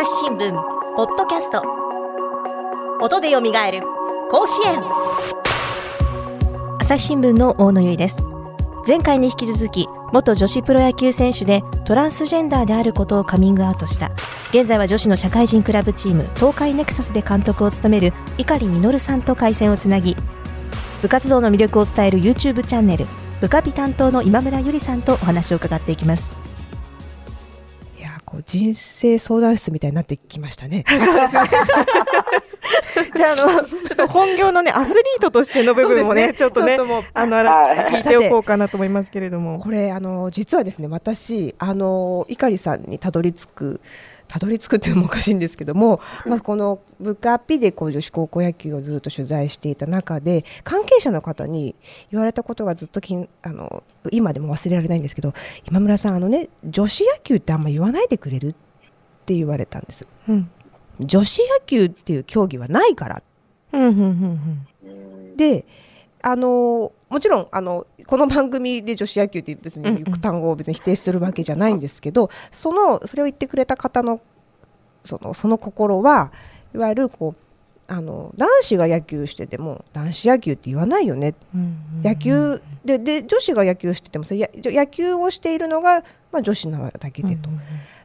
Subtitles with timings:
[0.00, 0.52] 朝日新聞
[0.96, 1.62] ポッドキャスト。
[3.02, 3.82] 音でよみがえる
[4.30, 4.80] 甲子園。
[6.78, 8.16] 朝日新聞の大野由依です。
[8.88, 14.10] 前回に引き続き元女子プロ野球選手でトランスジェンダーであることをカミングアウトした。
[14.52, 20.16] 現在は女子の社会人クラブチーム東海ネクサスで監督を務める碇稔さんと回線をつなぎ
[21.02, 23.04] 部活動の魅力を伝える YouTube チャンネル
[23.42, 26.32] 部下美担当の今村ゆりさんとお話を伺っていきます。
[28.30, 30.84] こう人生相談室みたいになってきましたね。
[30.88, 31.50] そうですね。
[33.16, 39.58] じゃあ、あの、ちょっと本業のね、アスリートとしての部分もね、ねちょっとね聞いておこうかなと思いますけれども。
[39.58, 43.80] これあの実はですね私あの碇さんにたどり着く
[44.30, 51.74] たどり着くっていうのもおかしいんですけども、まあ、この部下ピでこう女子高校野球をずっと取材していた中で関係者の方に
[52.12, 55.34] 言われたことがずっときんあの今でも忘れられないんですけど
[55.68, 58.54] 今村さんあのね女子野球ってあんま言わないでくれるっ
[59.26, 60.06] て言われたんです。
[60.28, 60.50] うん。
[61.00, 63.22] 女子野球っていう競技はないから。
[63.72, 65.36] うん、うん、うん、うん。
[65.36, 65.66] で
[66.22, 74.20] あのもちろんあのこの番組で女子野球って別にうんうん単語を別に否定するわけじゃないんですけど、そのそれを言ってくれた方の
[75.04, 76.30] そのその心は
[76.72, 82.02] いわゆるこうあの男子が野球してても男子野球って言わないよね、うん。
[82.04, 87.50] 野球でで女子が野球しててもそれや野球をしているのが、まあ、女子なだけでと。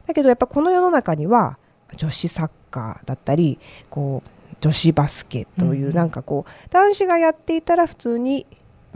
[0.08, 1.58] だけどやっぱこの世の中には
[1.96, 8.46] 女子サッカーだったりこう女子バスケという、うんなんかこう男子がやっていたら普通に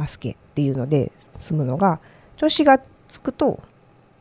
[0.00, 2.00] バスケっていうので済むのが
[2.38, 3.60] 女子がつくと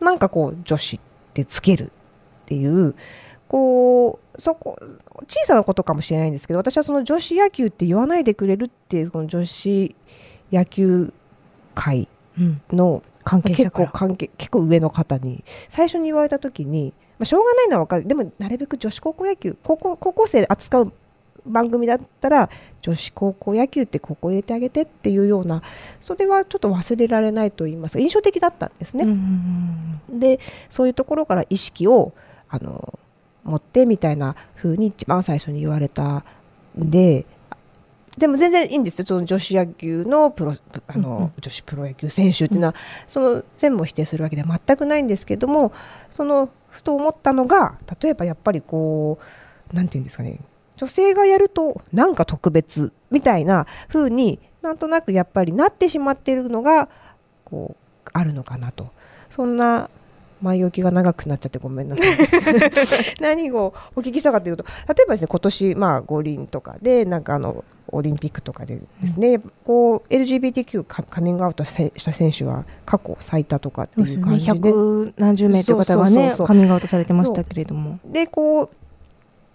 [0.01, 0.99] なんかこう女子っ
[1.33, 1.89] てつけるっ
[2.47, 2.95] ていう
[3.47, 4.77] こうそこ
[5.27, 9.95] 小さなことかもしれないんですけど私はその女子野球って言わないでくれるってこの女子
[10.51, 11.13] 野球
[11.75, 12.61] 界うん。
[12.71, 13.87] の関係結者から。
[13.87, 20.93] 構関係結構上の方に最初に言われた時に、まあ、しょうがないのは分かるでもなるべく女子高校野球高校高校生扱う
[21.49, 22.49] 番組だったら
[22.81, 25.61] 女子高校野球ってここ入れてあげてっていうような
[26.01, 27.93] それはちょっと忘れられないと言います。
[27.93, 29.03] か印象的だったんですね。
[29.07, 30.39] ん、で
[30.69, 32.13] そういうところから意識を
[32.49, 32.99] あの
[33.43, 36.23] 持ってみたいな風に一番最初に言われた
[36.77, 37.25] んで
[38.19, 39.05] でも全然いいんですよ。
[39.05, 40.53] その女子野球のプロ
[40.87, 41.31] あの、うんうん。
[41.39, 42.75] 女子プロ野球選手っていうのは、
[43.07, 45.71] その全部を否定するわけでは全くないんですけども
[46.11, 49.19] そのふと思ったのが例えばやっぱりこ
[49.71, 50.39] うなんていうんですかね
[50.79, 56.87] 女性がやるとなんか特別みたいな風になんとなくやっぱりなってしまっているのが
[57.43, 57.75] こ
[58.05, 58.89] うあるのかなと。
[59.29, 59.89] そんな
[60.41, 62.17] 前置きが長くなっちゃってごめんなさい。
[63.19, 74.21] 何をお聞きしたかというと例えばですね今年まあ五輪とかでなんかあのオリンピックとかでですね、こう LGBTQ カカミングアウトせした選手は過去最多とかっていう。
[74.21, 74.51] 感じで。
[74.53, 77.99] 百何十名という方がねカミングアウトされてましたけれども。
[78.05, 78.88] でこうまあ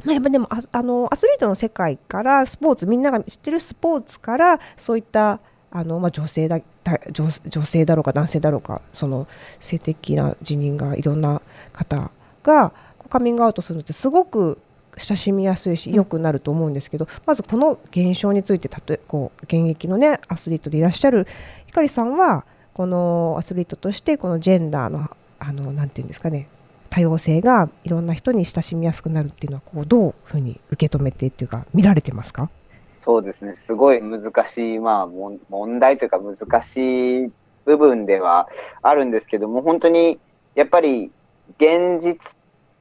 [0.06, 9.26] やっぱでもああのアスリートの世界からスポーツみんなが知ってるスポーツからそういったあの、まあ、女性だだ女女性だろうか男性だろうかその
[9.60, 11.40] 性的な辞任がいろんな
[11.72, 12.10] 方
[12.42, 12.72] が
[13.08, 14.58] カミングアウトするのってすごく
[14.96, 21.26] 親しみやすいし良くなると思うんですけど、まずこの現象についてたとえこう現役のねアスリートでいらっしゃる
[21.66, 26.48] 光さんはこのアスリートとしてこのジェンダーのあのなんていうんですかね
[26.94, 32.50] 多様性がいろんな人に親しみやすくなるっていうのはこうどういうふうに受け止めてっていうか見られてますか？
[32.96, 37.32] そうですね、すごい難しい、まあ、も問題というか難しい
[37.64, 38.48] 部分では
[38.80, 40.20] あるんですけども、本当に
[40.54, 41.10] やっぱり
[41.58, 42.16] 現実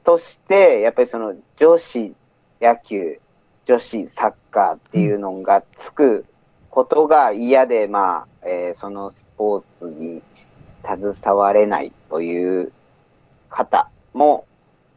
[0.04, 2.14] として、やっぱりその女子
[2.62, 3.20] 野球、
[3.66, 6.26] 女子サッカーっていうのがつく
[6.70, 10.22] ことが嫌で、まあ、えーそのスポーツに
[10.86, 12.72] 携われないという
[13.50, 14.46] 方も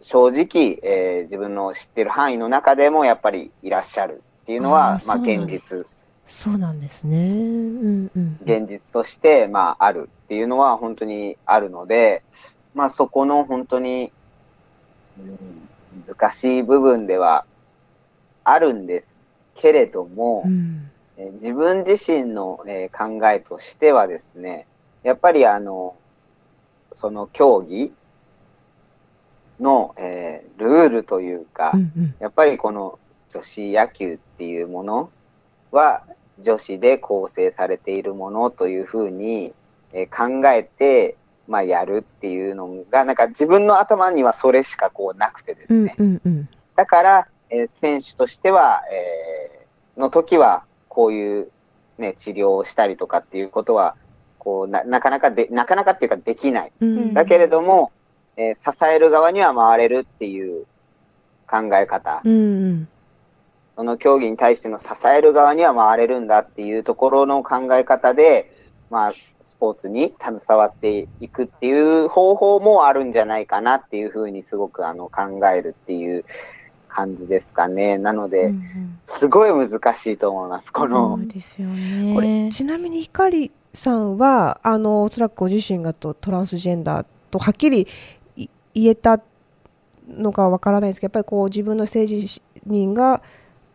[0.01, 5.87] 正直、えー自分の知ってる範囲の中でもやっぱりいらっしゃるっていうのは、まあ現実、
[6.25, 7.31] そうなんですね。
[7.31, 8.39] うんうん。
[8.45, 12.23] 現実として、まああるっていうのは本当にあるので、
[12.75, 14.13] まあそこの本当に、
[15.19, 15.69] うん
[16.07, 17.47] 難しい部分では
[18.45, 19.09] あるんです
[19.55, 20.91] けれども、うん。
[21.17, 24.67] えー自分自身の、えー考えとしてはですね、
[25.03, 25.97] やっぱりあの、
[26.93, 27.93] その競技
[29.61, 32.99] の、えールールというか、うんうんやっぱりこの
[33.33, 35.11] 女子野球っていうもの
[35.71, 36.05] は
[36.41, 39.53] 女子で構成されているものというふうに、
[39.93, 41.17] えー考えて、
[41.49, 45.95] まあ、やるっていうのが、なんか自分の頭にはそれしかこうなくてですうんね。
[45.99, 51.51] うんうんだから、えー選手としては、えーの時は、こういう、
[51.99, 53.97] ね、治療をしたりとかっていうことは、
[54.39, 56.73] こうな、なかなかで、なかなかっていうかできない。
[56.81, 57.93] うんだけれども、
[58.37, 60.67] えー支える側には回れるっていう
[61.49, 62.89] 考え方、うんうん
[63.77, 68.51] その競技に対しての支える側には回れるんだっていうところの考え方で、
[68.91, 69.13] まあ、
[69.45, 71.73] スポーツに携わっていくってい
[72.05, 76.25] う方法もあるんじゃないかなっていうふうにすごくあの考えるっていう
[76.89, 77.99] 感じですかね。
[77.99, 78.55] なので、
[79.19, 80.73] すごい難しいと思います。
[80.73, 81.69] この、そうですよ
[82.15, 82.51] これね。
[82.51, 87.87] ちなみにひかりさんはあのおそらくご自身がとトランスジェンダーとはっきりい
[88.77, 89.21] 言えた
[90.07, 93.23] のかわからないですけどやっぱりこう自分の性自認が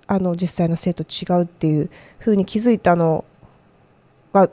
[0.06, 1.90] あの実際の性と違うっていう
[2.20, 3.26] ふうに気づいたの
[4.32, 4.50] が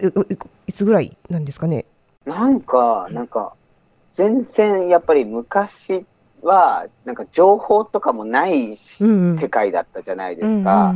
[0.67, 1.85] いつぐらいなんですかね？
[2.25, 3.55] なんか、なんか、
[4.15, 6.05] 全然やっぱり昔
[6.43, 10.93] は、なんか情報とかもない世界だったじゃないでうんすか。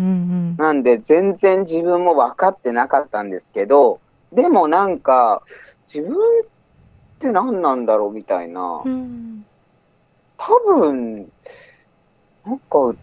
[0.63, 4.01] なんで全然自分も分かってなかったんですけど、
[4.33, 5.43] でもなんか、
[5.93, 6.17] 自分
[7.23, 8.89] って何なんだろうみたいなう。
[8.89, 9.45] ん
[10.37, 11.31] 多分、
[12.45, 12.95] なんか、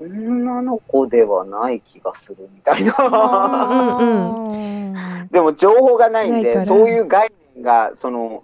[0.00, 3.98] 女の子ではない気がするみたいな。
[4.00, 8.42] うん でも情報がないんで、そういう概念が、その、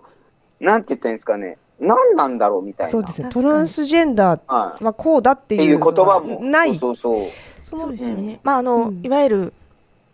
[0.60, 2.90] なんて言ったらいいんですかね、何なんだろうみたいな。
[2.90, 6.40] そうですねトランスジェンダーはこうだっていう言葉も。
[6.40, 7.26] ないそうそう
[7.62, 8.32] そうですよね。
[8.34, 9.52] うんまああの、うんいわゆる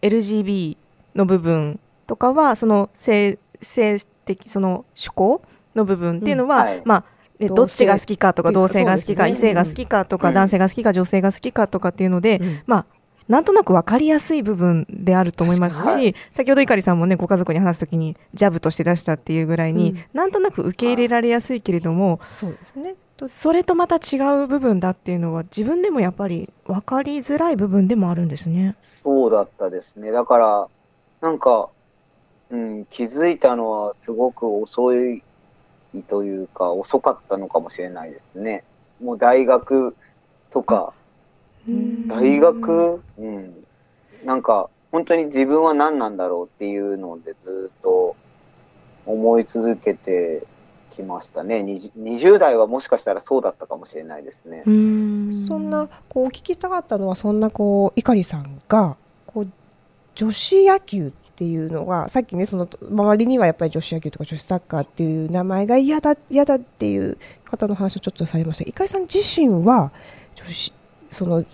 [0.03, 0.77] LGB
[1.15, 5.43] の部分とかはその性性的その趣向
[5.75, 6.83] の部分っていうのは、うんはい。
[6.85, 7.05] まあ
[7.39, 7.55] ね同性。
[7.57, 10.35] どっちが好きかとか同性が好きか、異性が好きかとか、うん。
[10.35, 12.63] 男性が好きか女性が好きかとかっていうので、うん。
[12.67, 12.87] まあ
[13.29, 20.05] なんとなく分かりやすい部分であると思いますし、先ほど碇さんもねご家族に話すときにジャブとして出したっていうぐらいに、うん。
[20.15, 22.95] なんとなく受け入れられやすいけれども、そうですね。
[23.19, 28.77] とそれとまた違う部分だっていうのは自分でもやっぱり分かりづらい部分でもあるんですね。
[29.03, 30.13] そうだったですね。
[30.13, 30.69] だから、
[31.21, 31.69] なんか、
[32.51, 35.23] うん、気づいたのはすごく遅い
[36.09, 38.65] というか、遅かったのかもしれないですね。
[39.03, 39.95] もう大学
[40.51, 40.93] とか、
[41.67, 43.65] うん大学、うん、
[44.25, 48.17] なんか、本当に自分は何なんだろうっていうのでずっと
[49.05, 50.45] 思い続けて
[50.99, 51.61] きましたね。
[51.61, 54.63] 20 20代はもしかしたらそうだったかもしれないですね。
[54.67, 58.97] うんそんなこう聞きたかったのはそんなこう碇さんが
[59.27, 59.49] こう
[60.15, 69.93] 女子野球っていうのがさっきねその周りにはやっぱり女子野球とか女子サッカーっていう名前が嫌だ嫌だっていう方の話をちょっとされました碇さん自身は
[70.35, 70.73] 女子
[71.13, 71.45] その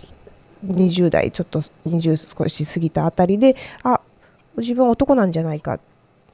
[0.65, 4.01] 20代ちょっと20少し過ぎたあたりであ
[4.57, 5.79] 自分は男なんじゃないかっ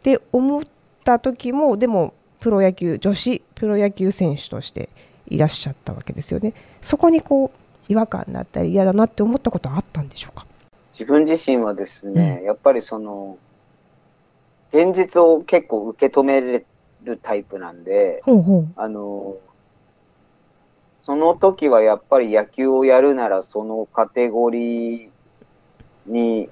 [0.02, 0.64] て思っ
[1.04, 4.88] た時もでもプロ野球女子プロ野球選手として
[5.28, 6.54] いらっしゃったわけですよね。
[6.82, 10.46] そこにこう違和感だったり嫌だなって思ったことはあったんでしょうか？
[10.94, 13.38] 自分自身はですね、やっぱりその、
[14.74, 16.66] 現実を結構受け止めれ
[17.04, 18.68] るタイプなんで、ほうほう。
[18.76, 19.36] あの、
[21.04, 25.10] その時はやっぱり野球をやるならそのカテゴリー
[26.06, 26.48] に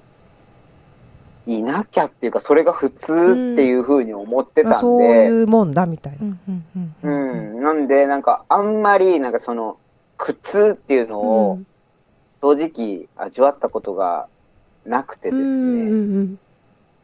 [1.46, 6.18] いなきゃっていうか、それが普通っていうふうに思ってたんあそうで、いうもんだみたいな。
[6.22, 9.78] うんうんうんううんん、なんでなんかあんまりなんかその
[10.18, 11.66] 苦痛っていうのをうん
[12.40, 14.28] 正直味わったことが
[14.84, 16.38] なくてですね、うんうん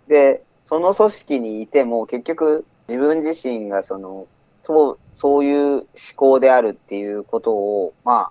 [0.09, 4.27] で、その組織にいても結局自分自身がその、
[4.63, 5.87] そう、そういう思
[6.17, 8.31] 考であるっていうことを、ま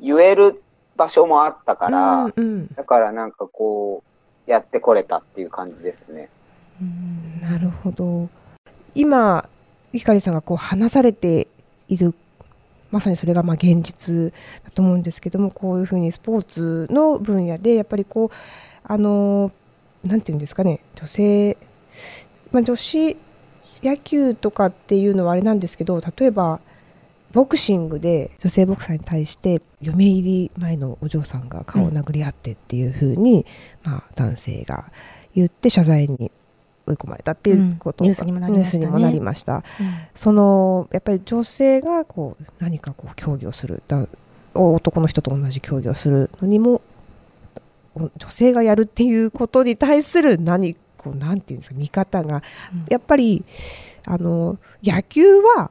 [0.00, 0.62] 言える
[0.96, 4.02] 場所もあったから、うんうんだからなんかこ
[4.46, 6.28] う、やってこれたっていう感じですね。
[6.80, 8.28] うんなるほど。
[8.94, 9.48] 今
[9.92, 11.48] 碇さんがこう話されて
[11.88, 12.14] いる
[12.90, 14.32] まさにそれがま現実
[14.64, 18.30] だと思うんですけどもこういうふうにスポーツの分野でやっぱりこう
[18.84, 19.50] あの
[20.04, 21.56] なんていうんですかね女性、
[22.52, 23.16] まあ、女子
[23.82, 26.60] 野球とかっていうのはあれなんですけど例えば
[27.32, 33.44] ボクシングで女性ボクサーに対して嫁入り前のお嬢さんが顔を殴り合ってっていうふうに、
[33.84, 34.90] まあ、男性が
[35.34, 36.30] 言って謝罪に
[36.86, 39.20] 追い込まれたっていうことが、うんニュースにもなりましたね。
[39.20, 39.64] ました。
[40.14, 43.82] そのやっぱり女性がこう何かこう競技をする。
[43.88, 44.06] だ
[44.54, 46.80] 男の人と同じ競技をするのにも
[47.94, 52.42] お女性がやるっていうことに対する何こうなんていうんですか見方が。
[52.72, 52.86] うん。
[52.88, 53.44] やっぱり
[54.06, 55.70] あの野球は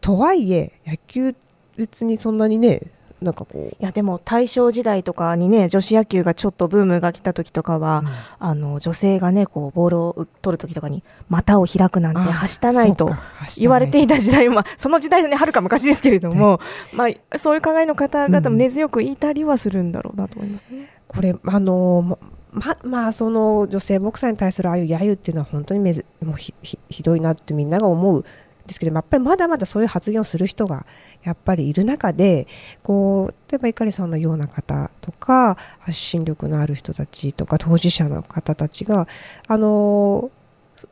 [0.00, 1.34] とはいえ野球
[1.76, 2.82] 別にそんなにね
[3.20, 3.76] なんかこう。
[3.82, 8.04] いやでも大正時代とかにね女子野球がちょっとブームが来た時とかは、
[8.38, 13.10] あの女性がねこうボールを取る時とかに股を開くなんてあはしたないと
[13.58, 16.60] 言われていた時代も、まあ、その時代のねはるか昔ですけれども、
[16.94, 20.88] まあ、そういう考えの方々も根強くいたりはするんだろうなと思いますね。
[21.06, 22.18] これあの
[22.52, 28.24] ままあその女性ボクサーに対するああいう揶揄っていうのは本当にめずもうひひひどいなってみんなが思う
[28.68, 30.86] ですけどやっぱりまだまだそういう発言をする人が
[31.24, 32.46] やっぱりいる中で
[32.84, 39.08] こう例えば碇さんのような方とか発信力のある人たちとか当事者の方たちが
[39.48, 40.30] あの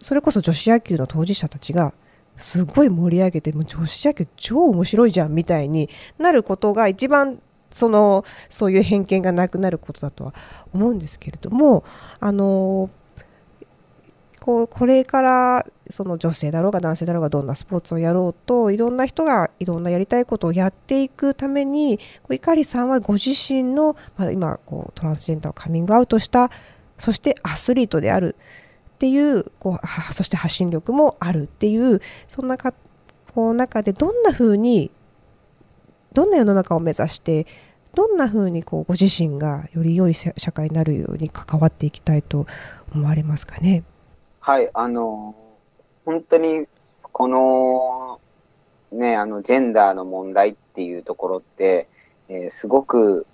[0.01, 1.95] それこそ女子野球の当事者たちが
[2.37, 7.41] すごい盛り上げてもう女子野球超面白いじゃんみたいになることが一番
[7.71, 10.35] そのそういう偏見がなくなることだとは
[10.73, 11.85] 思うんですけれども
[12.21, 12.91] あの
[14.47, 26.53] こうこれからその女性だろうが男性だろうがどんなスポーツをやろうといろんな人がいろんなやりたいことをやっていくためにこう碇さんはご自身の、まあ、今こうトランスジェンダーをカミングアウトした
[26.97, 28.37] そしてアスリートである
[28.95, 32.73] っていうこうそして発信力もあるっていうそんなか
[33.35, 34.93] こう中でどんなふうに
[36.13, 37.49] どんな世の中を目指して
[37.97, 42.47] どんなふうにこうご自身がより良い社会になるように関わっていきたいと
[42.95, 43.83] 思われますかね？
[44.47, 45.35] はい、あの、
[46.05, 46.69] 本当に、
[47.11, 48.21] この、
[48.93, 51.89] ね、あの、ジェンダーの問題っていうところって、
[52.29, 53.27] えー、すごく、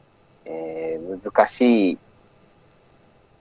[0.46, 1.98] えー、難し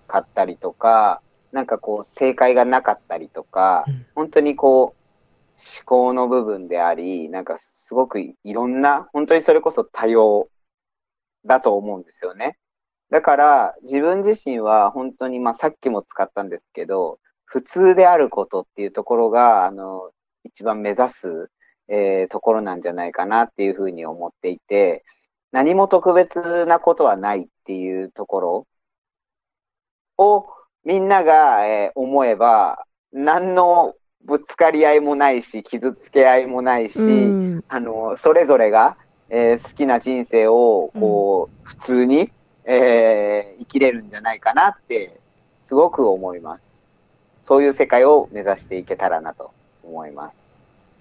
[0.05, 1.21] かったりとか、
[1.53, 10.49] なんかこう、正解がなかったりとか、うん、本当にこう、思考の部分であり、なんかすごくいろんな、本当にそれこそ多様
[11.45, 12.57] だと思うんですよね。
[13.11, 17.17] だから、自分自身は本当に、まあさっきも使ったんですけど、
[17.51, 20.11] 普通であることっていうところが、あの、
[20.45, 21.51] 一番目指す、
[21.89, 25.03] えー、ところなんじゃないかなっていうふうに思っていて、
[25.51, 28.67] 何も特別なことはないっていうところ
[30.17, 30.45] を
[30.85, 38.95] みんなが、えー、思えば、何のぶつかり合いもないし、傷つけ合いもないし、うん、あの、それぞれが、
[39.27, 42.31] えー、好きな人生を、こう、うん、普通に、
[42.63, 45.19] えー、生きれるんじゃないかなって、
[45.63, 46.70] すごく思います。
[47.43, 49.51] そういう世界を目指していけたらなと
[49.83, 50.35] 思います。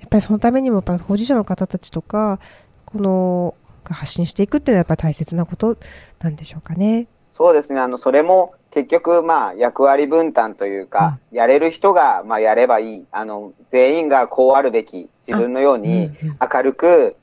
[0.00, 2.40] やっぱりそのためにもやっぱ保持者の方たちとか
[2.86, 3.54] この
[3.84, 5.76] 発信していくっていうのはやっぱり大切なこと
[6.20, 7.06] なんでしょうかね。
[7.32, 7.80] そうですね。
[7.80, 13.06] あのそれも結局まあ役割分担というか、うん、やれる人がまあやればいい。
[13.10, 15.08] あの全員がこうあるべき。
[15.30, 17.14] 自分のように明るく、うんうん、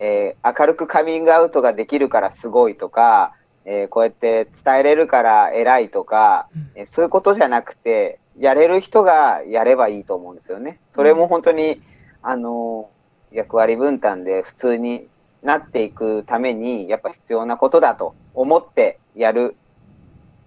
[0.00, 3.34] えー、明るくカミングアウトができるからすごいとか、
[3.66, 10.78] えー、こうやって伝えれるから偉いとか、えー、そういうことじゃなくて、やれる人がやればいいと思うんですよね。
[10.94, 11.82] それも本当に、
[12.22, 12.90] あの、
[13.30, 15.08] 役割分担で普通に
[15.42, 19.56] なっていくために、やっぱ必要なことだと思ってやる。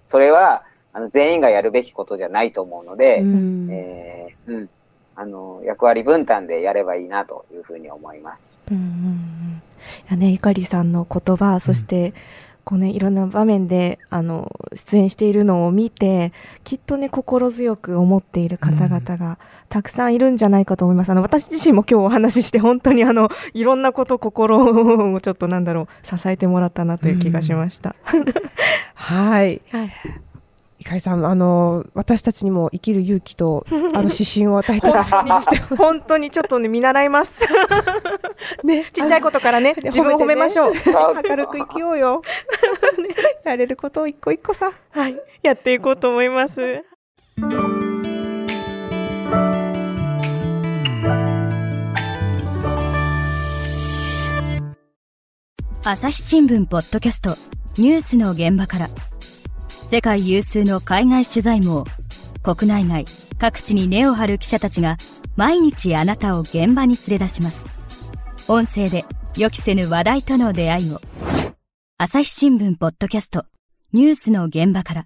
[0.08, 0.63] それは、
[0.94, 4.70] あの、全員がやるべきことじゃないと思うので、うん、えー、うん。
[5.18, 8.60] あの、役割分担でやればいいなというふうに思います。
[8.72, 9.62] うんうんうん。
[10.10, 12.13] いやね、ゆかりさんの言葉、そして、うん
[12.65, 19.38] こうね、いろんな場面であの出演しているのを見てきっとね心強く思っている方々が
[19.69, 21.12] たくさんいるんじゃないかと思います。
[21.12, 27.95] あの私自身も今日お話しして本当にあのいろんなこと心をちょっとなんだろう支えてもらったなという気がしました。
[28.95, 29.62] はい。
[29.72, 29.91] はい
[30.77, 34.88] ひかりさん、あの私たちにも生きる勇気と あの指針を与えて
[35.75, 37.41] 本当にちょっとね見習います。
[38.63, 40.74] ね、ちっちゃいことからね、自分を褒めましょう。
[41.29, 42.22] 明るく生きようよ。
[43.46, 46.84] やれることを一個一個さ、はい、やっていこうと思います。
[55.88, 57.38] 朝日新聞ポッドキャスト
[57.77, 58.89] ニュースの現場から
[59.88, 61.86] 世界有数の海外取材網
[62.42, 63.06] 国内外
[63.38, 64.98] 各地に根を張る記者たちが
[65.36, 67.65] 毎日あなたを現場に連れ出します。
[68.48, 69.06] 音声で
[69.38, 71.00] 予期せぬ話題との出会いを。
[72.00, 73.46] 朝日新聞ポッドキャスト
[73.94, 75.06] ニュースの現場から。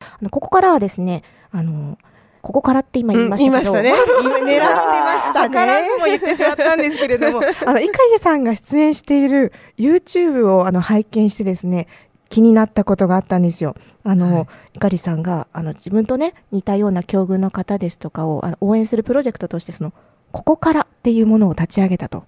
[0.00, 1.22] あのここからはですね
[1.52, 1.96] あの
[2.42, 4.24] ここからって今言いましたけど、うん、言いましたね。
[4.24, 5.88] 今狙ってましたね。
[5.98, 11.88] も言ってしまったんですけれども、 あの、碇さんが出演している YouTube をあの拝見してですね、
[12.34, 13.76] 気になったことがあったんですよ。
[14.02, 19.92] あの、はい、かりさんがあの自分とね似たような境遇の方ですとかをあの応援するプロジェクトとしてその
[20.32, 22.24] ここからっていうものを立ち上げたと。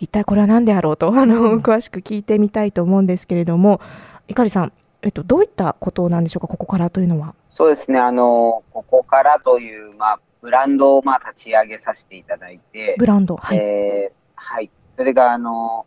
[0.00, 3.80] 一体これは何であろうとあの、うん、詳しく聞いてみたいと思うんですけれども、
[4.26, 7.36] いかりさん、えっと、どういったことなんでしょうか、ここからというのは？
[7.50, 13.58] そうですね、あの、ここからという、まあ、ブランドを、まあ、立ち上げさせていただいて、ブランド、はい。
[13.58, 14.70] えー、はい。
[14.96, 15.86] それが、あの、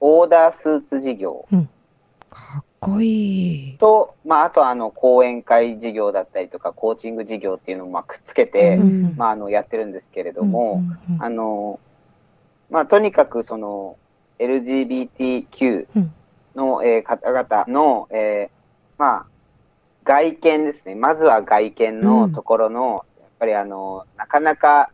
[0.00, 1.46] オーダースーツ事業。
[2.54, 3.78] うんかっこいい。
[3.78, 11.80] と、まあ、あとあの講演会事業だったりとかコーチング事業っていうのをまあくっつけて、うん、まあ、あのやってるんですけれども、うんうんうん、あの
[12.70, 13.96] まあ、とにかくその
[14.38, 15.86] LGBTQ
[16.54, 18.50] の、えー、方々の、えー、
[18.98, 19.26] まあ、
[20.04, 20.94] 外見ですね。
[20.94, 24.90] まずは外見のところの、やっぱりあの、なかなか、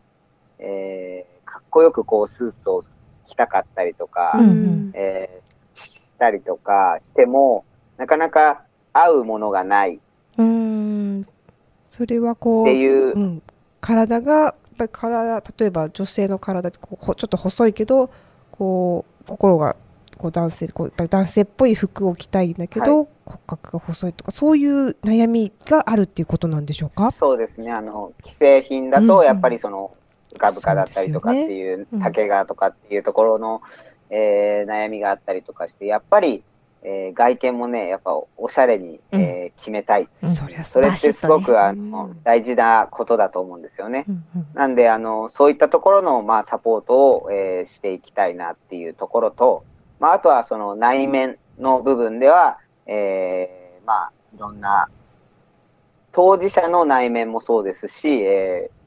[0.59, 2.83] えーかっこよくこうスーツを
[3.27, 4.91] 着たかったりとか、うんうん。
[4.95, 5.42] えー
[6.23, 7.65] したりとかしても、
[7.97, 8.61] なかなか
[8.93, 9.99] 合うものがないっ
[10.37, 11.27] うん。
[11.89, 13.41] それはこう、ていう、うん、
[13.81, 18.09] 体がやっぱり体例えば女性の体ってこうほちょっと細いけど
[18.51, 19.75] こう心が
[20.17, 27.11] こう男性こう男性っぽい服を着たいんだけど、は骨格が細いとかそういう悩みがあるっていうことなんでしょうか？
[27.11, 29.09] そうですね、あの、既製品だうんうん。
[29.09, 29.95] と、やっぱりその、
[30.37, 32.01] ガブカだったりとかっていう、うん。
[32.01, 33.61] 竹がとかっていうところの、
[34.15, 36.43] えー悩みがあったりとかして、やっぱり、
[36.83, 40.07] えー外見もね、やっぱおしゃれに、えー決めたい。
[40.21, 40.31] うん。
[40.31, 44.05] そりゃそれってすごく、バあの大事なことだと思うんですよね。
[44.07, 44.47] うんうん。
[44.53, 49.63] なんで、あの、そういったところの、まあ、サポートを、えーしていきたいなっていうところと、
[49.99, 54.89] まあ、あとはその内面の部分では、えーまあ、いろんな、
[56.11, 58.83] 当事者の内面もそうですし、えー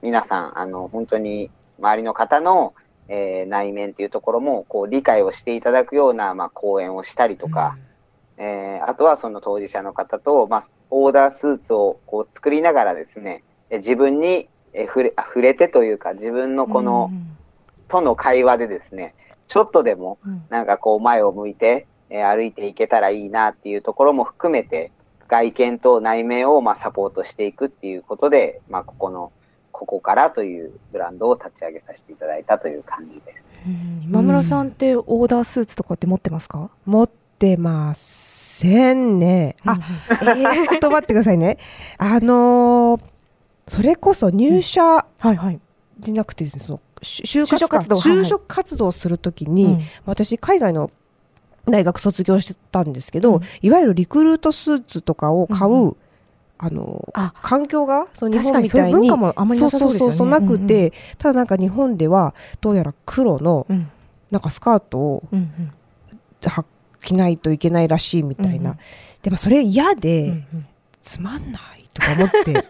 [0.00, 1.50] 皆さん、あの、本当に
[1.80, 2.72] 周りの方の、
[3.08, 7.76] えー内面っていうところも、こう、理解をしていただくような、まあ、講演をしたりとか、
[8.36, 17.10] えーあとはその当事者の方と、まあ、オーダースーツをこう作りながらですね、え自分にえ触れあ触れてというか、自分のこの、
[17.88, 19.14] との会話でですね、
[19.48, 20.44] ちょっとでもうん。
[20.50, 24.92] なんかこう前を向いて、えー歩いていけたらいいなっていうところも含めて、
[25.28, 29.32] 外見と内面をまあサポートしていくっていうことで、まあ、ここの、
[29.78, 33.42] ここからというブランドを立ち上げさせていただいたという感じです。
[33.64, 34.02] うん。
[34.02, 36.68] 今村さんってオーダースーツとかって持ってますか？
[36.84, 39.54] 持ってませんね。
[39.64, 39.78] あ、
[40.10, 41.58] えーっと待ってくださいね。
[41.96, 43.02] あのー
[43.68, 45.60] それこそ入社はいはい。
[46.00, 47.96] じゃなくてですねその就職活動。
[47.96, 48.20] はいはい。
[48.22, 49.80] 就職活動をするときに、うん。
[50.06, 50.90] 私海外の
[51.66, 53.42] 大学卒業してたんですけど、うん。
[53.62, 55.96] いわゆるリクルートスーツとかを買う、うん
[56.58, 60.14] あのあ環境がその日確かにそういう本みたいにそうですよね。
[60.14, 63.66] そうなくて、ただなんか日本ではどうやら黒の
[64.30, 65.22] なんかスカートを
[67.02, 68.76] 着ないといけないらしいみたいな、
[69.22, 70.44] でもそれ嫌で、
[71.00, 72.64] つまんないとか思って。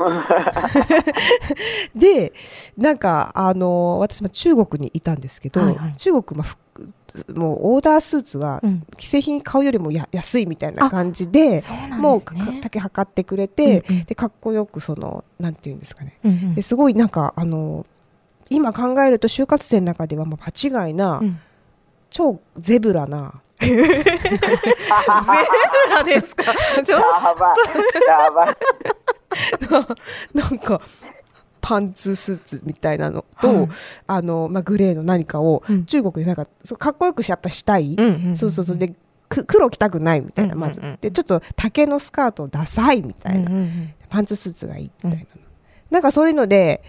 [1.94, 2.32] で
[2.78, 5.96] なんかあの私も中国にいたんですけど、はいはい。
[5.96, 6.90] 中国も服
[7.34, 8.80] もうオーダースーツがうん。
[8.98, 14.04] 既製品買うよりもや安いみたいな感じでそうなんもう丈測ってくれて、うんうん。
[14.04, 16.18] でかっこよくそのなんていうんですかね。
[16.24, 16.54] うんうん。
[16.54, 17.86] ですごいなんかあの
[18.48, 21.38] 今考えると就活生の中ではもう間違いな、うん。
[22.10, 23.82] 超ゼブラな ゼブ
[25.94, 26.44] ラですか？
[26.84, 27.02] ちょや
[27.38, 28.56] ばい、やばい。
[30.34, 30.80] なんか
[31.60, 33.68] パンツスーツみたいなのと、はい
[34.06, 35.84] あのまあ、グレーの何かをうん。
[35.84, 38.78] 中国でなんかそうかっこよくやっぱしたい、うんんそうそうそう。
[38.78, 38.94] で
[39.28, 40.92] く黒着たくないみたいなまず、うんうん。
[40.92, 43.94] うんでちょっと竹のスカートダサいみたいな、うんうんうん。
[44.08, 45.26] パンツスーツがいいみたいな、
[45.90, 46.82] なんかそういうので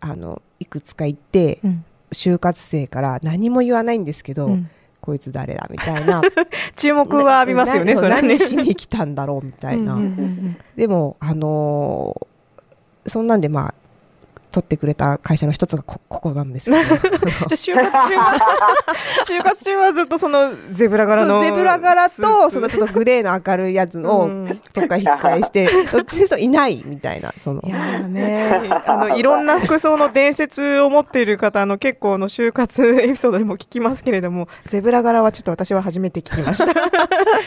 [0.00, 1.84] あのいくつか行ってうん。
[2.12, 4.70] 就活生から何も言わないんですけど、うん。
[5.00, 6.20] こいつ誰だみたいな。
[6.76, 10.56] 注目は浴びますよねな それはね何しに来たんだろうみたいな、うんうんうん。
[10.76, 12.26] でもあのー
[13.06, 13.74] そんなんでまあ
[14.50, 16.82] 取ってくれた会社の一つがこ ここなんですけど。
[16.84, 16.98] じゃあ
[17.46, 18.34] 就活中は
[19.26, 24.60] 就活中はずっとそのゼブラ柄のゼブラ柄とそのちょっとグレーの明るいやつのうん。
[24.72, 27.62] とか引っ換えしてどっちにしろいないみたいなその。
[27.64, 36.70] いやーねあのいろんな服装の伝説を持っている方あの結構の就活エピソードにも聞きますけれどもゼブラ柄はちょっと私は初めて聞きました。
[36.70, 36.74] い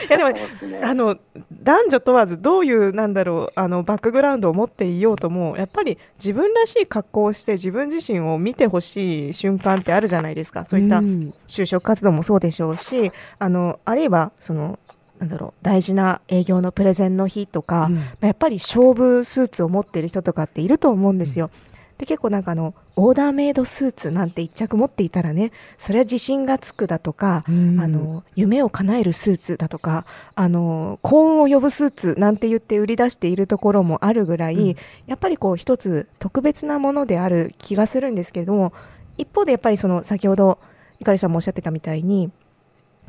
[0.08, 0.40] やでもね。
[0.82, 1.16] あの
[1.52, 10.64] 男女問わずどういうなんだろうあのバックグラウンドを持っていようともやっぱり自分らしい格好をして自分自身を見てほしい瞬間ってあるじゃないですか。
[10.64, 11.34] そういったん。
[11.48, 14.78] 就職活動もそうでしょうしあのあるいはその
[15.18, 17.94] なんだろう大事な営業のプレゼンの日とか、うん。
[17.96, 21.50] まあやっぱり勝負スーツを持っている人とかっていると思うんですよ。
[21.98, 27.80] で結構なんかあのオーダーメイドスーツなんて一着持っていたらねそれは自信がつくだとか、うん。
[27.80, 30.04] あの夢を叶えるスーツだとか
[30.34, 34.76] あの幸運を呼ぶスーツなんて言って売り出しているところもあるぐらい、うん。
[35.06, 38.72] やっぱりこう一つ特別なものである気がするんですけれども
[39.16, 40.58] 一方でやっぱりその先ほど
[40.98, 42.30] ゆかりさんもおっしゃってたみたいに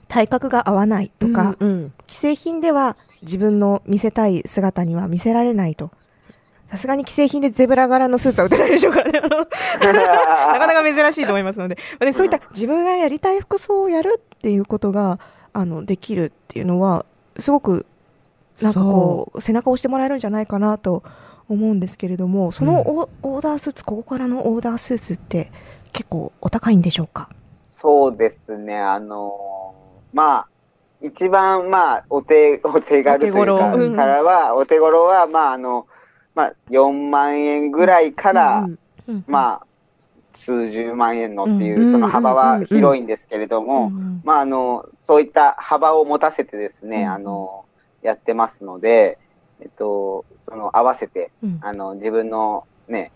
[0.07, 1.93] 体格が合わないとか、うんうん。
[2.07, 5.91] 既製品では自分の見せたい姿には見せられないと。
[6.69, 9.19] さすがに既製品でゼブラ柄のスーツは売ってないでしょうからね。
[9.21, 15.19] なかなか珍しいと思いますので、でそういった自分がやりたい服装をやるっていうことが
[15.53, 17.05] あのできるっていうのは、
[17.37, 17.85] すごく
[18.61, 21.03] なんかこう背中を押してもらえるんじゃないかなと
[21.47, 25.51] 思うんですけれども、そのオ,、オーダースーツ、ここからのオーダースーツって
[25.93, 27.29] 結構お高いんでしょうか？
[27.81, 30.47] そうですね、あのーまあ、
[31.01, 35.85] 一番、まあ、お手、お手軽というか、からは、お手頃は、まあ、あの、
[36.35, 39.65] まあ、4万円ぐらいから、うんうんまあ、
[40.35, 47.65] 数十万円のっていうんう、その幅は広いんですけれども、うんまあ、あの、そういった幅を持たせてですね、うんあの、
[48.03, 49.17] やってますので、
[49.61, 51.59] えっと、その合わせて、うん。
[51.61, 53.11] あの、自分のね、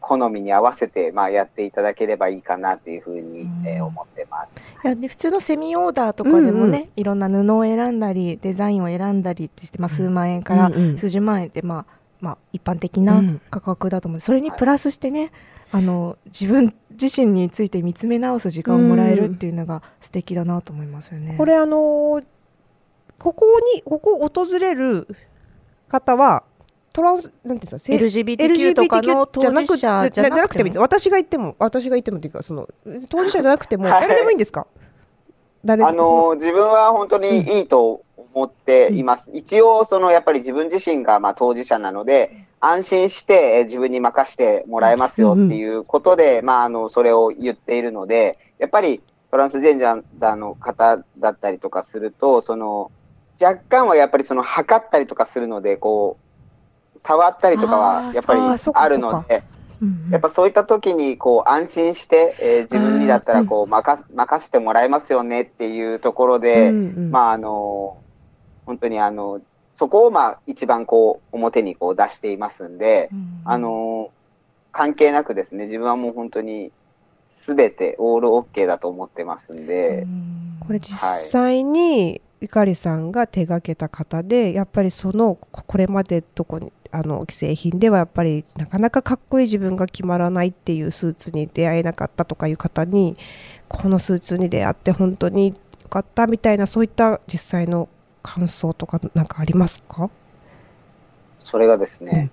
[0.00, 3.66] 好みに合わせて、まあ、やっていただければいいかなっていうふうに、うん。
[3.66, 4.48] えー思ってます。
[4.84, 10.98] いやで普通のセミオーダーとかでもね、いろんな布を選んだりデザインを選んだりってして、まあ、数万円からうんうん。
[10.98, 14.16] 数十万円って、まあまあ、一般的な価格だと思う。
[14.16, 15.32] んですそれにプラスしてね、
[15.70, 21.34] あの自分自身について見つめ直す時間をもらえるっていうのが素敵だなと思いますよね。
[21.36, 22.26] これあのー
[23.18, 25.08] ここにここを訪れる
[25.88, 26.44] 方は
[26.92, 30.36] トランスなんていうんですかせ LGBTQ とかの当事者じゃなくても。
[30.36, 30.78] なくてもいいです。
[30.80, 32.68] 私が言っても私が言ってもっていうかその
[33.08, 34.00] 当事者じゃなくてもはい。
[34.02, 34.66] 誰でもいいんですか、
[35.64, 38.02] 誰あでもそのの自分は本当にいいと
[38.36, 39.30] 思っています。
[39.32, 52.90] 一応、そのやっぱり自分自身がまあ当事者なので、安心してえー自分に任せてもらえますよっていうことで、まあ、あの、それを言っているので、やっぱりトランスジェンダーの方だったりとかすると、その、
[53.40, 56.18] 若干はやっぱりその測ったりとかするので、こ
[56.94, 58.40] う、触ったりとかはやっぱり
[58.74, 67.10] あるので、うんやっぱそういった時にこう安心して、えー自分にだったらこう任す任せてもらえますよねっていうところで、うんうん。
[67.10, 67.98] まああの
[68.66, 69.40] 本当にあの
[69.72, 73.40] そこをまあ一番こう表にこう出していますんで、うん。
[73.44, 74.10] あの
[74.72, 76.70] 関係なくですね自分はもう本当に
[77.38, 80.58] すべてオールオッケーだと思ってますんで、うん。
[80.60, 93.16] これ実際にゆかりさんが手掛けた方でやっぱりそのここれまでどこにあの既製品ではやっぱりなかなかかっこいい自分が決まらないっていうスーツに出会えなかったとかいう方に
[93.68, 97.88] このスーツに出会って本当によかったみたいなそういった実際の
[98.26, 100.10] 感想とかなんかありますか？
[101.38, 102.30] それがですね、うん。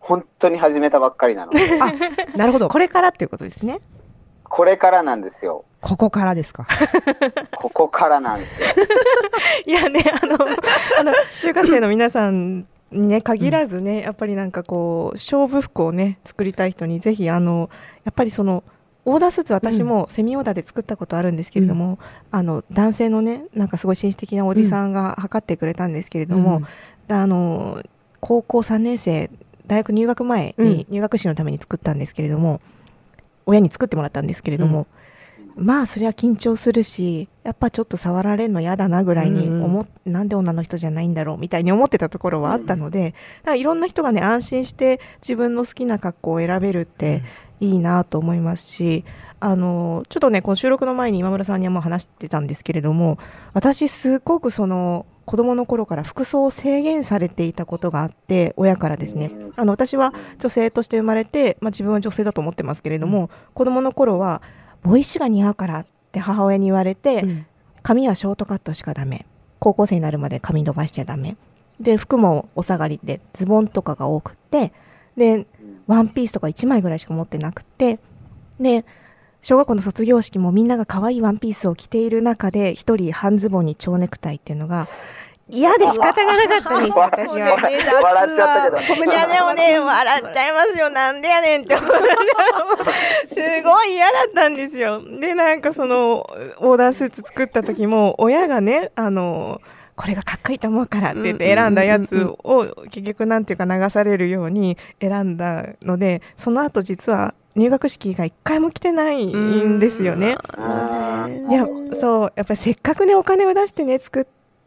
[0.00, 1.78] 本当に始めたばっかりなので。
[2.36, 2.68] なるほど。
[2.68, 3.80] これからっていうことですね。
[4.42, 5.64] これからなんですよ。
[5.80, 6.66] ここからですか？
[7.56, 8.68] ここからなんですよ。
[9.66, 17.70] いやね、あの、あの、就活生の皆さんにね、限らずね、やっぱりなんかこう、勝負服をね、作りたい人に、ぜひ、あの、
[18.04, 18.64] やっぱりその、
[19.06, 21.98] オーダースーツ私もセミオーダーで作ったことあるんですけれども、
[22.30, 26.62] あの男性のねなんかすごい紳士的なおじさんが測ってくれたんですけれども、
[27.08, 27.82] あの
[28.20, 29.30] 高校3年生
[29.66, 32.60] 大学入学前に入学式のために作ったんですけれども、
[33.46, 34.86] 親に作ってもらったんですけれども、
[35.56, 47.22] まあそれは緊張するしやっぱちょっと触られるの嫌だなぐらいに思っ、なんで女の人じゃないんだろうみたいに思ってたところはあったので、だからいろんな人がね安心して自分の好きな格好を選べるって
[47.60, 49.04] いいなと思いますし、
[49.40, 53.18] あのちょっとねこの収録の前に今村さんにはもう話してたんですけれども
[53.52, 59.30] 私すごくその子供の頃から服装を制限されていたことがあって親からですね。
[59.32, 59.52] うん。
[59.56, 64.42] あの私は女性として生まれて、まあ、自分は女性だと思ってますけれども、子供の頃は
[64.84, 67.46] ボーイッシュが似合うからって母親に言われて、うん。
[67.82, 69.26] 髪はショートカットしかダメ。
[69.58, 71.36] 高校生になるまで髪伸ばしちゃダメ。
[71.80, 74.72] で服もお下がりでズボンとかが多くって
[75.16, 75.46] で
[75.86, 77.98] ワンピースとか1枚ぐらいしか持ってなくて
[78.60, 78.84] で
[79.42, 84.88] 小学校の卒業式もみんなが可愛いワンピースを着ている中で一人半ズボンに蝶ネクタイっていうのが
[85.50, 87.56] 嫌で仕方がなかったんですよ私は。
[88.02, 89.04] 笑っちゃったけど。
[89.04, 91.84] いやでもね笑っちゃいますよなんでやねんってす
[93.62, 95.02] ごい嫌だったんですよ。
[95.20, 96.26] でなんかその
[96.58, 99.60] オーダースーツ作った時も親がねあの
[99.96, 110.34] これがかっこいいと思うからって言って選んだやつを結局なんていうか流されるように選んだのでその後実は入学式が一回も来てないんですよね。
[111.48, 114.24] いやそうやっぱりせっかくねお金を出してね作っ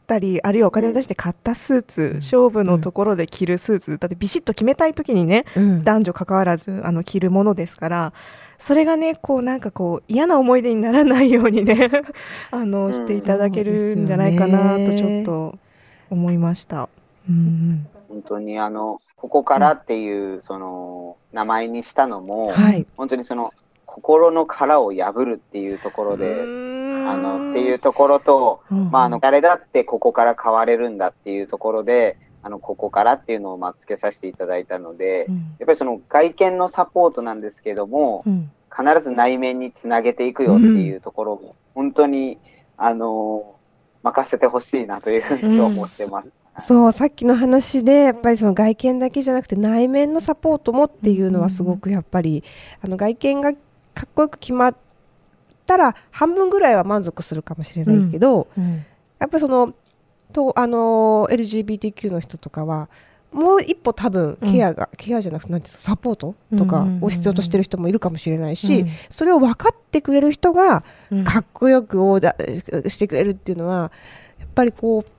[0.08, 5.84] たりあるいはお金を出して買ったスーツ、勝負のところで着るスーツだってビシッと決めたい時にねうん。
[5.84, 8.14] 男女関わらずあの着るものですから
[8.58, 11.92] それがねこうなんかこう嫌な思い出にならないようにね
[12.50, 15.58] あのしていただけるんじゃないかなとちょっと
[16.10, 16.90] 思いました。
[17.30, 17.88] うん。
[18.08, 22.86] 本当にあの、ここからっていう、その、名前にしたのも、はい。
[22.96, 23.54] 本当にその、
[23.86, 26.36] 心の殻を破るっていうところで、
[27.10, 28.92] あの、っていうところと、うん。
[28.92, 35.36] まあ、あの、誰だってここから変われるんだっていうところで、あの、ここからっていうのを、まあ、付けさせていただいたので、うん。
[35.36, 38.52] やっぱりその外見のサポートなんですけども、うん。
[38.70, 42.38] 必ず内面につなげていくよっていうところも、本当に、
[42.78, 43.56] あの
[44.04, 46.30] 任せてほしいなというふうに思ってます。
[46.60, 52.44] そうさっきの話でやっぱりその外見だけじゃなくて内面のサポートもっていうのはすごくやっぱり
[52.82, 53.58] あの外見がか
[54.06, 54.76] っこよく決まっ
[55.68, 58.86] たら半分ぐらいは満足するかもしれないけど、うん。
[59.20, 59.74] やっぱりその
[60.34, 62.90] とあの LGBTQ の人とかは
[63.32, 67.04] もう一歩多分ケアが、ケアじゃなくてサポートとかうんうんうんうん。
[67.06, 68.90] を必要としてる人もいるかもしれないし、うん。
[69.10, 71.24] それを分かってくれる人がうん。
[71.24, 73.92] かっこよくオーダーしてくれるっていうのは
[74.40, 75.12] やっぱりこう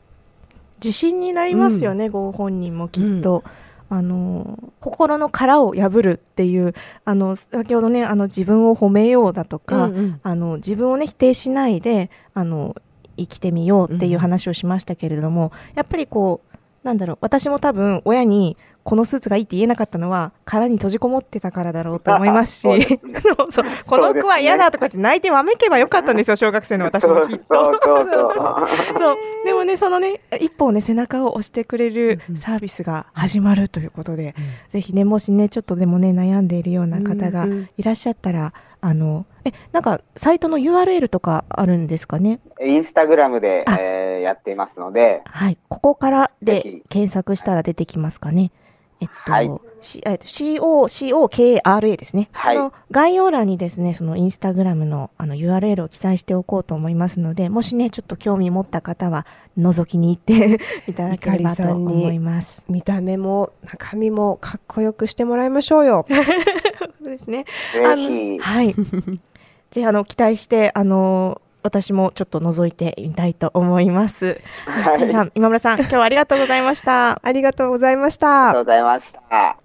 [0.83, 3.45] 自信になりますよね、ご本人もきっと。
[3.91, 6.75] あの心の殻を破るっていう
[7.05, 10.21] あの先ほどねあの自分を褒めようだとか、うんうん。
[10.23, 12.77] あの自分をね否定しないであの
[13.17, 16.48] 生きてみようっていう話をしましたけれども、やっぱりこう
[16.89, 22.89] なんだろう私も多分親にこのスーツがいいって言えなかったのは殻に閉じこもってたからだろうと思いますしそうです。
[23.37, 27.45] そうそうこの服は嫌だとかって泣いてわめけばよかったんですよ小学生の私もきっと。
[27.55, 34.35] そうでもねそのね一歩ね背中を押してくれるサービスが始まるということで、
[34.71, 37.47] ぜひねもしねちょっとでもね悩んでいるような方が
[37.77, 42.41] いらっしゃったら、あのえなんかサイトの URL とかあるんですかね？
[42.61, 43.98] インスタグラムで、あえー
[44.29, 48.53] やっていますので、はいここからで検索したら出てきますかね
[49.01, 62.65] えっと、はい C えっと CO COKRA ですね、はいあの概要欄にですねそのインスタグラムのあの URL を記載しておこうと思いますのでもしねちょっと興味持った方は覗きに行って いただければと思います。
[62.69, 66.07] 見た目も中身もかっこよくしてもらいましょうよ。
[67.01, 67.45] そうですね。
[67.85, 68.75] あのぜひ、はい。
[69.71, 74.41] ぜひあの期待してあの私もちょっと覗いてみたいと思います。
[74.67, 77.21] はい皆さん今村さん今日はありがとうございました。
[77.23, 78.61] ありがとうございましありがとた。
[78.61, 79.57] うございました。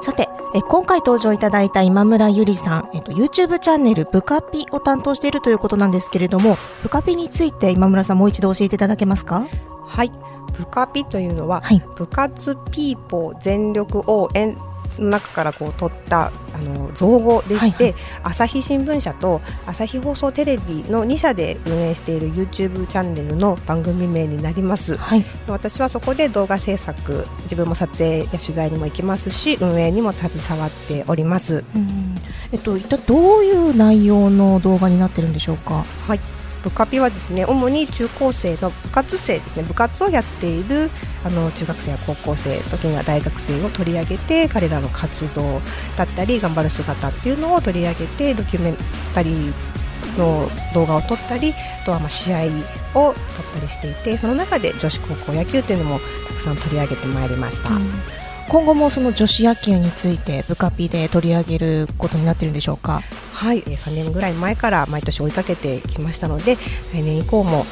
[0.00, 9.46] さてえ今回登場いただいた今村ゆりさん、えっと、YouTube チャンネル「ブカピ」を担当しているということなんですけれどもブカピについて今村さんもう一度教えていただけますか？
[9.86, 10.12] はい。
[10.56, 14.56] 部下ピというのは、はい部活ピーポー全力応援
[14.98, 24.96] の中からこう取ったあの造語でして、はい朝日新聞社と朝日放送テレビの2社で運営している YouTube チャンネルの番組名になります。
[24.96, 25.24] はい。
[25.46, 31.64] 私はそこで動画制作自分も撮影や取材にも行きますし運営にも携わっております。
[31.74, 32.16] うん。
[32.52, 35.84] えっと一体どういう内容の動画になってるんでしょうか？
[36.06, 36.20] はい
[36.68, 39.62] 部下ピはですね主に中高生の部活生ですね。
[39.62, 40.90] 部活をやっている
[41.24, 45.60] あの中学生や高校生時には大学生を取り上げて彼らの活動
[45.96, 48.76] だったり頑張る姿っていうのを取り上げてドキュメン
[49.14, 49.52] タリー
[50.18, 52.44] の動画を撮ったりあとはま試合
[52.94, 53.14] を撮っ
[53.54, 57.70] たりしていてその中で女子高校野球というのもたくさん取り上げてまいりました。
[58.48, 63.02] 今後もその女子野球についてブカピで取り上げることになってるんでしょうか？
[63.38, 66.56] はい、えー3年ぐらい前から毎年追いかけてきましたので
[66.92, 67.64] 来年以降も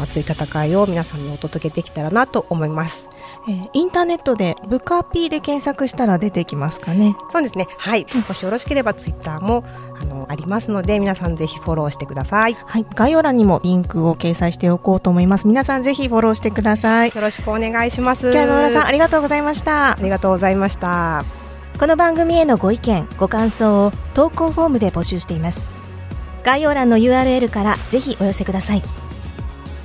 [0.00, 3.08] 熱い戦いを皆さんにお届けできたらなと思います。
[3.48, 7.66] えーインターネットでブカピで検索したら出てきますかねそうですね。
[7.78, 8.06] はい。
[8.28, 9.64] もしよろしければツイッターも
[10.00, 12.52] あのありますので、皆さんぜひフォローしてください。
[12.52, 18.30] よはい概要欄にもリンクを掲載しておこうと思います皆さんぜひフォローしてくださいろしくお願いします。
[18.30, 21.37] 今日は今村さんありがとうございましたありがとうございました。
[21.78, 25.64] この番組へのご意見ご感想を投稿フォームで募集しています。
[26.42, 28.82] 概要欄の URL からぜひお寄せください。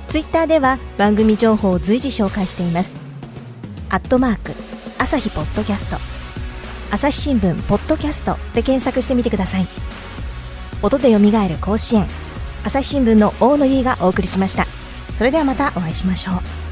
[0.08, 2.96] ツイッターでは番組情報を随時紹介しています。
[3.90, 4.54] アットマーク
[4.98, 5.98] 朝日ポッドキャスト
[6.90, 9.66] 朝日新聞ポッドキャストで検索してみてください。
[10.82, 12.06] 音でよみがえる甲子園
[12.64, 14.66] 朝日新聞の大野由依がお送りしました。
[15.12, 16.63] それではまたお会いしましょう。